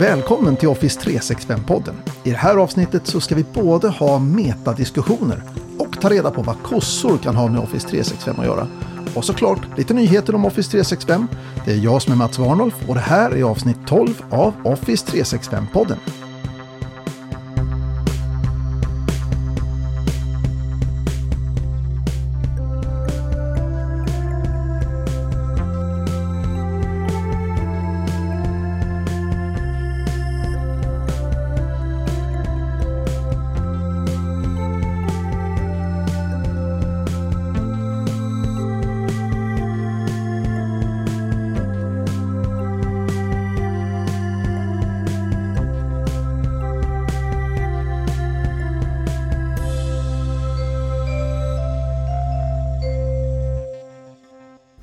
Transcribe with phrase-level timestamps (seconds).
[0.00, 1.94] Välkommen till Office 365-podden.
[2.24, 5.42] I det här avsnittet så ska vi både ha metadiskussioner
[5.78, 8.66] och ta reda på vad kossor kan ha med Office 365 att göra.
[9.14, 11.28] Och såklart lite nyheter om Office 365.
[11.64, 15.06] Det är jag som är Mats Warnolf och det här är avsnitt 12 av Office
[15.06, 15.96] 365-podden.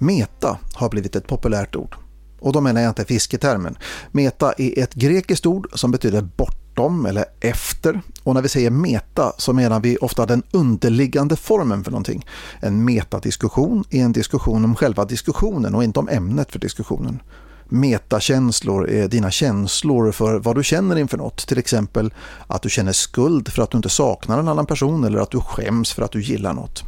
[0.05, 1.95] Meta har blivit ett populärt ord.
[2.39, 3.77] Och då menar jag inte fisketermen.
[4.11, 8.01] Meta är ett grekiskt ord som betyder bortom eller efter.
[8.23, 12.25] Och när vi säger meta så menar vi ofta den underliggande formen för någonting.
[12.59, 17.21] En metadiskussion är en diskussion om själva diskussionen och inte om ämnet för diskussionen.
[17.69, 21.47] Metakänslor är dina känslor för vad du känner inför något.
[21.47, 22.13] Till exempel
[22.47, 25.39] att du känner skuld för att du inte saknar en annan person eller att du
[25.39, 26.83] skäms för att du gillar något.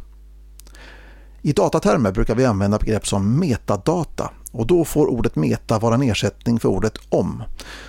[1.42, 6.02] I datatermer brukar vi använda begrepp som metadata och då får ordet meta vara en
[6.02, 7.42] ersättning för ordet om.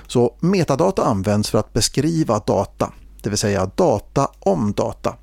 [0.08, 5.16] Så metadata används för att beskriva data, det vill säga data om data.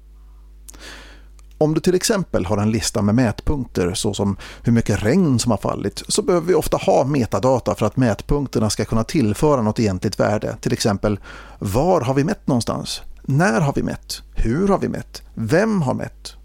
[1.58, 5.58] Om du till exempel har en lista med mätpunkter såsom hur mycket regn som har
[5.58, 10.20] fallit så behöver vi ofta ha metadata för att mätpunkterna ska kunna tillföra något egentligt
[10.20, 10.56] värde.
[10.60, 11.20] Till exempel
[11.58, 13.02] var har vi mätt någonstans?
[13.22, 14.22] När har vi mätt?
[14.34, 15.22] Hur har vi mätt?
[15.34, 16.36] Vem har mätt?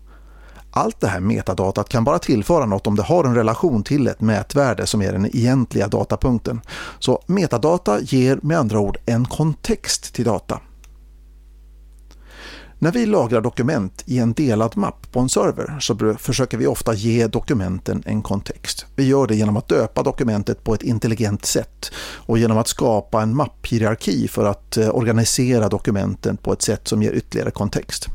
[0.71, 4.21] Allt det här metadatat kan bara tillföra något om det har en relation till ett
[4.21, 6.61] mätvärde som är den egentliga datapunkten.
[6.99, 10.59] Så metadata ger med andra ord en kontext till data.
[12.83, 16.93] När vi lagrar dokument i en delad mapp på en server så försöker vi ofta
[16.93, 18.85] ge dokumenten en kontext.
[18.95, 23.21] Vi gör det genom att döpa dokumentet på ett intelligent sätt och genom att skapa
[23.21, 28.07] en mapphierarki för att eh, organisera dokumenten på ett sätt som ger ytterligare kontext.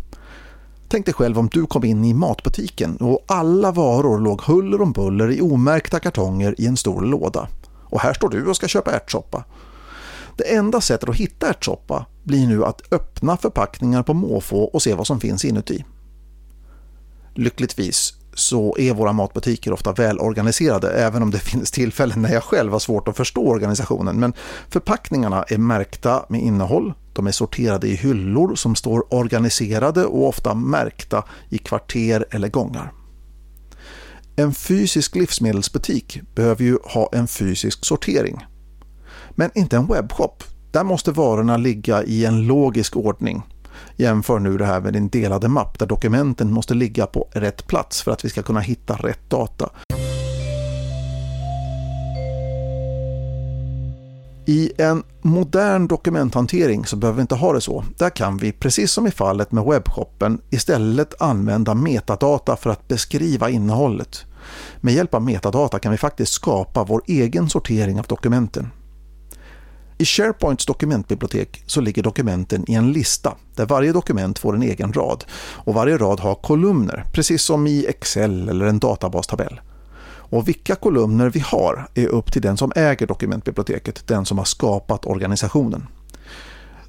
[0.88, 4.92] Tänk dig själv om du kom in i matbutiken och alla varor låg huller om
[4.92, 7.48] buller i omärkta kartonger i en stor låda.
[7.82, 9.44] Och här står du och ska köpa ärtsoppa.
[10.36, 14.94] Det enda sättet att hitta ärtsoppa blir nu att öppna förpackningar på måfå och se
[14.94, 15.84] vad som finns inuti.
[17.34, 22.72] Lyckligtvis så är våra matbutiker ofta välorganiserade även om det finns tillfällen när jag själv
[22.72, 24.20] har svårt att förstå organisationen.
[24.20, 24.32] Men
[24.68, 30.54] förpackningarna är märkta med innehåll, de är sorterade i hyllor som står organiserade och ofta
[30.54, 32.92] märkta i kvarter eller gångar.
[34.36, 38.46] En fysisk livsmedelsbutik behöver ju ha en fysisk sortering.
[39.30, 40.44] Men inte en webbshop.
[40.72, 43.42] Där måste varorna ligga i en logisk ordning.
[43.96, 48.02] Jämför nu det här med din delade mapp där dokumenten måste ligga på rätt plats
[48.02, 49.70] för att vi ska kunna hitta rätt data.
[54.48, 57.84] I en modern dokumenthantering så behöver vi inte ha det så.
[57.98, 63.50] Där kan vi, precis som i fallet med webbshoppen, istället använda metadata för att beskriva
[63.50, 64.24] innehållet.
[64.80, 68.70] Med hjälp av metadata kan vi faktiskt skapa vår egen sortering av dokumenten.
[69.98, 74.92] I SharePoints dokumentbibliotek så ligger dokumenten i en lista där varje dokument får en egen
[74.92, 79.60] rad och varje rad har kolumner, precis som i Excel eller en databastabell.
[80.28, 84.44] Och vilka kolumner vi har är upp till den som äger dokumentbiblioteket, den som har
[84.44, 85.86] skapat organisationen.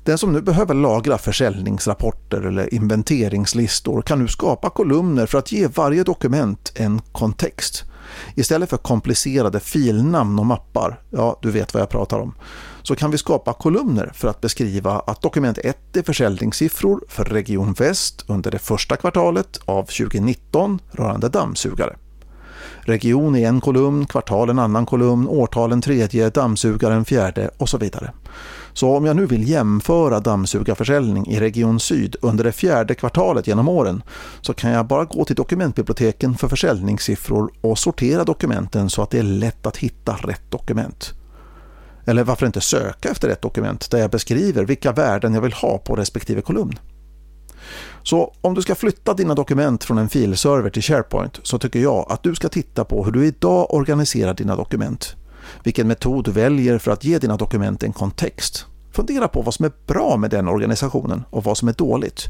[0.04, 5.68] Den som nu behöver lagra försäljningsrapporter eller inventeringslistor kan nu skapa kolumner för att ge
[5.68, 7.84] varje dokument en kontext.
[8.36, 12.36] Istället för komplicerade filnamn och mappar, ja du vet vad jag pratar om,
[12.84, 17.74] så kan vi skapa kolumner för att beskriva att dokument 1 är försäljningssiffror för Region
[17.74, 21.96] Väst under det första kvartalet av 2019 rörande dammsugare.
[22.82, 27.70] Region i en kolumn, kvartal en annan kolumn, årtal en tredje, dammsugare en fjärde och
[27.70, 28.12] så vidare.
[28.74, 33.68] Så om jag nu vill jämföra dammsugarförsäljning i Region Syd under det fjärde kvartalet genom
[33.68, 34.04] åren
[34.42, 39.20] så kan jag bara gå till dokumentbiblioteken för försäljningssiffror och sortera dokumenten så att det
[39.20, 41.14] är lätt att hitta rätt dokument.
[42.06, 45.78] Eller varför inte söka efter ett dokument där jag beskriver vilka värden jag vill ha
[45.78, 46.80] på respektive kolumn.
[48.04, 52.06] Så om du ska flytta dina dokument från en filserver till SharePoint så tycker jag
[52.10, 55.16] att du ska titta på hur du idag organiserar dina dokument.
[55.64, 58.66] Vilken metod du väljer för att ge dina dokument en kontext.
[58.92, 62.26] Fundera på vad som är bra med den organisationen och vad som är dåligt.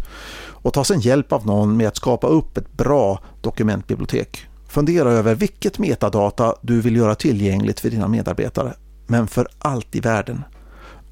[0.49, 4.47] Och ta sedan hjälp av någon med att skapa upp ett bra dokumentbibliotek.
[4.67, 8.73] Fundera över vilket metadata du vill göra tillgängligt för dina medarbetare.
[9.07, 10.43] Men för allt i världen,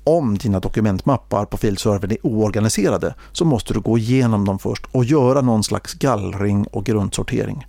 [0.07, 5.06] om dina dokumentmappar på filservern är oorganiserade så måste du gå igenom dem först och
[5.06, 7.68] göra någon slags gallring och grundsortering.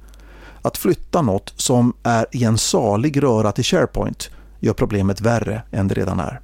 [0.63, 4.31] Att flytta något som är i en salig röra till SharePoint
[4.61, 6.41] gör problemet värre än det redan är.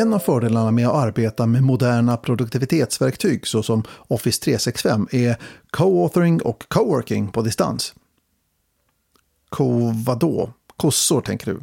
[0.00, 5.36] En av fördelarna med att arbeta med moderna produktivitetsverktyg såsom Office 365 är
[5.70, 7.94] co-authoring och co-working på distans.
[9.48, 10.52] Co vadå?
[10.76, 11.60] Kossor tänker du?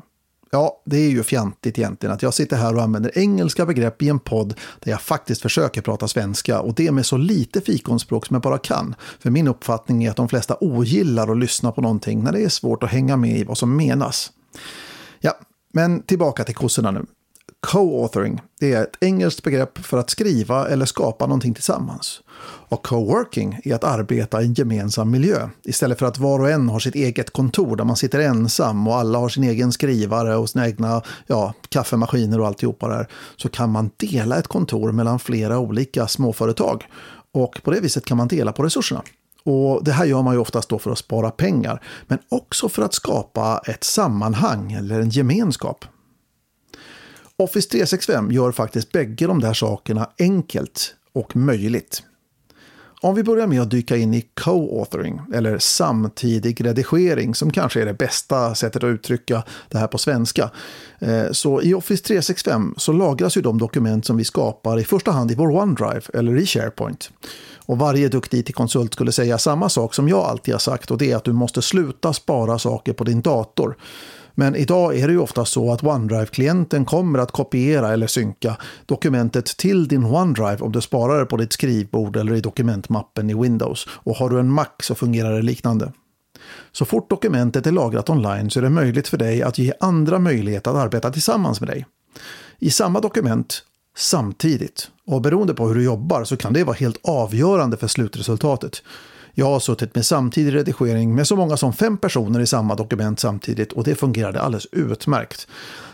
[0.51, 4.09] Ja, det är ju fjantigt egentligen att jag sitter här och använder engelska begrepp i
[4.09, 8.33] en podd där jag faktiskt försöker prata svenska och det med så lite fikonspråk som
[8.33, 8.95] jag bara kan.
[9.19, 12.49] För min uppfattning är att de flesta ogillar att lyssna på någonting när det är
[12.49, 14.31] svårt att hänga med i vad som menas.
[15.19, 15.33] Ja,
[15.73, 17.05] men tillbaka till kossorna nu.
[17.59, 22.21] Co-authoring, det är ett engelskt begrepp för att skriva eller skapa någonting tillsammans.
[22.69, 25.49] Och co-working är att arbeta i en gemensam miljö.
[25.63, 28.95] Istället för att var och en har sitt eget kontor där man sitter ensam och
[28.95, 33.07] alla har sin egen skrivare och sina egna ja, kaffemaskiner och alltihopa där.
[33.35, 36.85] Så kan man dela ett kontor mellan flera olika småföretag.
[37.33, 39.01] Och på det viset kan man dela på resurserna.
[39.43, 42.81] Och Det här gör man ju oftast då för att spara pengar, men också för
[42.81, 45.85] att skapa ett sammanhang eller en gemenskap.
[47.39, 52.03] Office 365 gör faktiskt bägge de där sakerna enkelt och möjligt.
[53.01, 57.85] Om vi börjar med att dyka in i co-authoring, eller samtidig redigering, som kanske är
[57.85, 60.51] det bästa sättet att uttrycka det här på svenska.
[60.99, 65.11] Eh, så i Office 365 så lagras ju de dokument som vi skapar i första
[65.11, 67.09] hand i vår OneDrive eller i SharePoint.
[67.65, 71.11] Och varje duktig IT-konsult skulle säga samma sak som jag alltid har sagt och det
[71.11, 73.77] är att du måste sluta spara saker på din dator.
[74.39, 79.45] Men idag är det ju ofta så att OneDrive-klienten kommer att kopiera eller synka dokumentet
[79.45, 83.87] till din OneDrive om du sparar det på ditt skrivbord eller i dokumentmappen i Windows.
[83.89, 85.91] Och har du en Mac så fungerar det liknande.
[86.71, 90.19] Så fort dokumentet är lagrat online så är det möjligt för dig att ge andra
[90.19, 91.85] möjlighet att arbeta tillsammans med dig.
[92.59, 93.63] I samma dokument
[93.97, 94.89] samtidigt.
[95.07, 98.83] Och beroende på hur du jobbar så kan det vara helt avgörande för slutresultatet.
[99.39, 103.19] Jag har suttit med samtidig redigering med så många som fem personer i samma dokument
[103.19, 105.47] samtidigt och det fungerade alldeles utmärkt.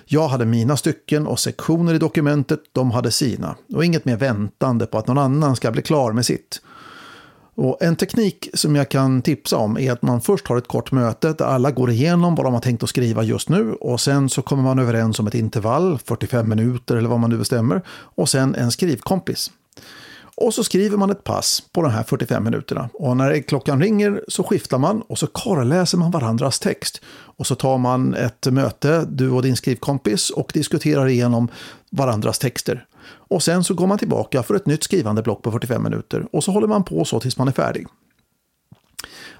[0.06, 3.56] Jag hade mina stycken och sektioner i dokumentet, de hade sina.
[3.74, 6.62] Och inget mer väntande på att någon annan ska bli klar med sitt.
[7.56, 10.92] Och en teknik som jag kan tipsa om är att man först har ett kort
[10.92, 14.30] möte där alla går igenom vad de har tänkt att skriva just nu och sen
[14.30, 18.30] så kommer man överens om ett intervall, 45 minuter eller vad man nu bestämmer, och
[18.30, 19.52] sen en skrivkompis.
[20.36, 22.90] Och så skriver man ett pass på de här 45 minuterna.
[22.94, 27.02] Och när klockan ringer så skiftar man och så korreläser man varandras text.
[27.08, 31.48] Och så tar man ett möte, du och din skrivkompis, och diskuterar igenom
[31.92, 32.86] varandras texter.
[33.06, 36.26] Och sen så går man tillbaka för ett nytt skrivande block på 45 minuter.
[36.32, 37.88] Och så håller man på så tills man är färdig.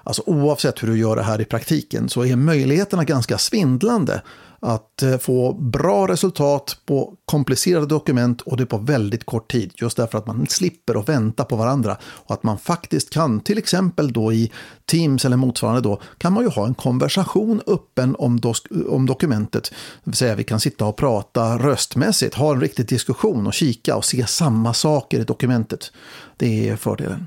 [0.02, 4.22] Alltså oavsett hur du gör det här i praktiken så är möjligheterna ganska svindlande
[4.64, 9.72] att eh, få bra resultat på komplicerade dokument och det på väldigt kort tid.
[9.74, 13.58] Just därför att man slipper att vänta på varandra och att man faktiskt kan, till
[13.58, 14.52] exempel då i
[14.86, 18.40] Teams eller motsvarande då, kan man ju ha en konversation öppen om,
[18.88, 19.70] om dokumentet.
[20.04, 23.96] Det vill säga vi kan sitta och prata röstmässigt, ha en riktig diskussion och kika
[23.96, 25.92] och se samma saker i dokumentet.
[26.36, 27.26] Det är fördelen.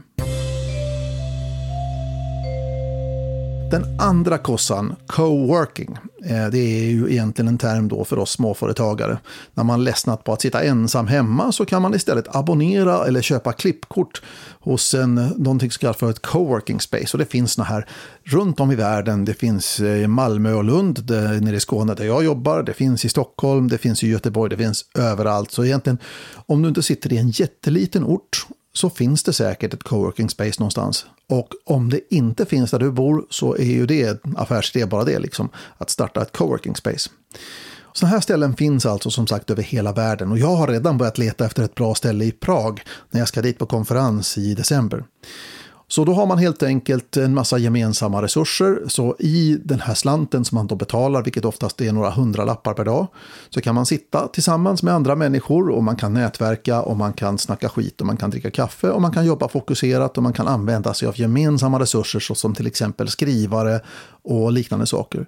[3.71, 9.17] Den andra kossan, co-working, eh, det är ju egentligen en term då för oss småföretagare.
[9.53, 13.53] När man ledsnat på att sitta ensam hemma så kan man istället abonnera eller köpa
[13.53, 14.21] klippkort
[14.59, 17.07] hos en, någonting som kallas för ett co-working space.
[17.13, 17.88] Och det finns såna här
[18.24, 19.25] runt om i världen.
[19.25, 22.63] Det finns eh, i Malmö och Lund, där, nere i Skåne där jag jobbar.
[22.63, 25.51] Det finns i Stockholm, det finns i Göteborg, det finns överallt.
[25.51, 25.97] Så egentligen,
[26.45, 28.47] om du inte sitter i en jätteliten ort
[28.77, 31.05] så finns det säkert ett coworking space någonstans.
[31.29, 35.03] Och om det inte finns där du bor så är ju det en affärsidé bara
[35.03, 37.10] det, liksom, att starta ett coworking space.
[37.93, 41.17] Sådana här ställen finns alltså som sagt över hela världen och jag har redan börjat
[41.17, 42.81] leta efter ett bra ställe i Prag
[43.12, 45.03] när jag ska dit på konferens i december.
[45.89, 48.82] Så då har man helt enkelt en massa gemensamma resurser.
[48.88, 52.86] Så i den här slanten som man då betalar, vilket oftast är några hundralappar per
[52.86, 53.08] dag,
[53.50, 57.38] så kan man sitta tillsammans med andra människor och man kan nätverka och man kan
[57.38, 60.48] snacka skit och man kan dricka kaffe och man kan jobba fokuserat och man kan
[60.48, 63.79] använda sig av gemensamma resurser såsom till exempel skrivare
[64.24, 65.25] och liknande saker.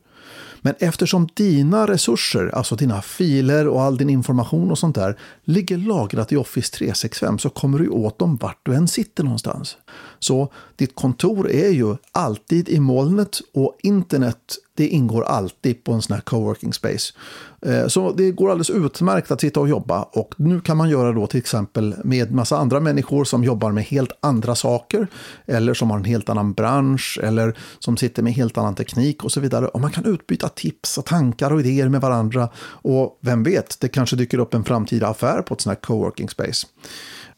[0.61, 5.77] Men eftersom dina resurser, alltså dina filer och all din information och sånt där, ligger
[5.77, 9.77] lagrat i Office 365 så kommer du åt dem vart du än sitter någonstans.
[10.19, 16.01] Så ditt kontor är ju alltid i molnet och internet det ingår alltid på en
[16.01, 17.13] sån här coworking space.
[17.61, 21.11] Eh, så det går alldeles utmärkt att sitta och jobba och nu kan man göra
[21.11, 25.07] då till exempel med massa andra människor som jobbar med helt andra saker
[25.45, 29.31] eller som har en helt annan bransch eller som sitter med helt annan teknik och
[29.31, 29.67] så vidare.
[29.67, 33.87] Och man kan utbyta tips och tankar och idéer med varandra och vem vet, det
[33.87, 36.67] kanske dyker upp en framtida affär på ett sånt här coworking space.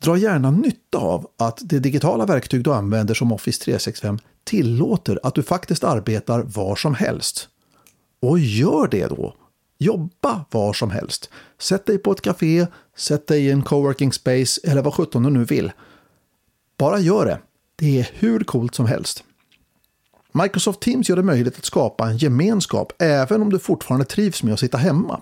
[0.02, 5.36] Dra gärna nytta av att det digitala verktyg du använder som Office 365 tillåter att
[5.36, 7.50] du faktiskt arbetar var som helst.
[8.22, 9.36] Och gör det då!
[9.78, 11.30] Jobba var som helst.
[11.60, 12.68] Sätt dig på ett café,
[12.98, 15.72] sätt dig i en coworking space eller vad sjutton du nu vill.
[16.78, 17.40] Bara gör det.
[17.76, 19.24] Det är hur coolt som helst.
[20.32, 24.54] Microsoft Teams gör det möjligt att skapa en gemenskap även om du fortfarande trivs med
[24.54, 25.22] att sitta hemma.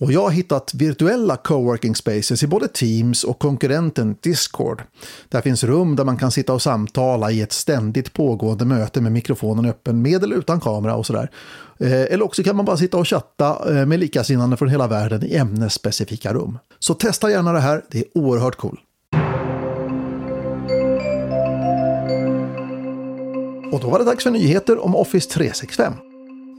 [0.00, 4.82] Och jag har hittat virtuella coworking spaces i både Teams och konkurrenten Discord.
[5.28, 9.12] Där finns rum där man kan sitta och samtala i ett ständigt pågående möte med
[9.12, 11.30] mikrofonen öppen med eller utan kamera och sådär.
[11.78, 15.24] Eh, eller också kan man bara sitta och chatta eh, med likasinnande från hela världen
[15.24, 16.58] i ämnesspecifika rum.
[16.78, 18.80] Så testa gärna det här, det är oerhört cool.
[23.72, 25.92] Och då var det dags för nyheter om Office 365.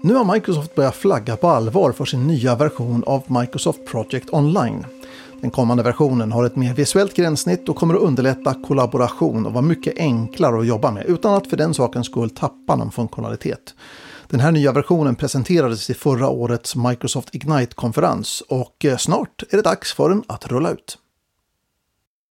[0.01, 4.85] Nu har Microsoft börjat flagga på allvar för sin nya version av Microsoft Project Online.
[5.41, 9.61] Den kommande versionen har ett mer visuellt gränssnitt och kommer att underlätta kollaboration och vara
[9.61, 13.75] mycket enklare att jobba med utan att för den sakens skull tappa någon funktionalitet.
[14.27, 19.63] Den här nya versionen presenterades i förra årets Microsoft Ignite-konferens och eh, snart är det
[19.63, 20.97] dags för den att rulla ut.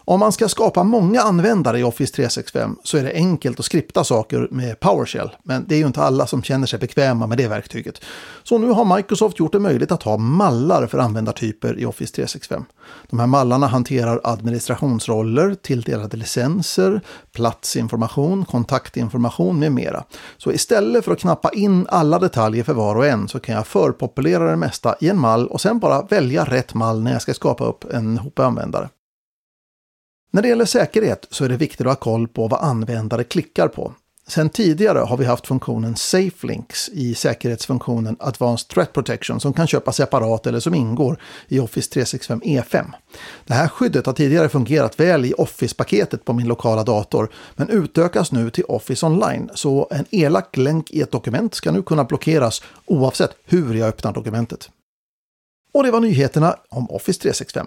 [0.09, 4.05] Om man ska skapa många användare i Office 365 så är det enkelt att skripta
[4.05, 5.31] saker med PowerShell.
[5.43, 8.01] Men det är ju inte alla som känner sig bekväma med det verktyget.
[8.43, 12.65] Så nu har Microsoft gjort det möjligt att ha mallar för användartyper i Office 365.
[13.11, 17.01] De här mallarna hanterar administrationsroller, tilldelade licenser,
[17.33, 20.05] platsinformation, kontaktinformation med mera.
[20.37, 23.67] Så istället för att knappa in alla detaljer för var och en så kan jag
[23.67, 27.35] förpopulera det mesta i en mall och sen bara välja rätt mall när jag ska
[27.35, 28.89] skapa upp en hop användare.
[30.31, 33.69] När det gäller säkerhet så är det viktigt att ha koll på vad användare klickar
[33.69, 33.93] på.
[34.29, 39.97] Sen tidigare har vi haft funktionen SafeLinks i säkerhetsfunktionen Advanced Threat Protection som kan köpas
[39.97, 42.93] separat eller som ingår i Office 365 E5.
[43.47, 48.33] Det här skyddet har tidigare fungerat väl i Office-paketet på min lokala dator men utökas
[48.33, 52.63] nu till Office Online så en elak länk i ett dokument ska nu kunna blockeras
[52.87, 54.71] oavsett hur jag öppnar dokumentet.
[55.73, 57.67] Och det var nyheterna om Office 365.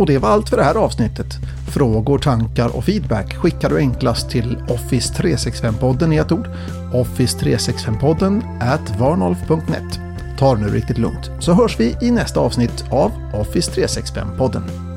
[0.00, 1.26] Och det var allt för det här avsnittet.
[1.74, 6.48] Frågor, tankar och feedback skickar du enklast till Office 365-podden i ett ord.
[6.92, 10.00] Office365-podden at varnolf.net.
[10.38, 14.89] Ta det nu riktigt lugnt så hörs vi i nästa avsnitt av Office 365-podden.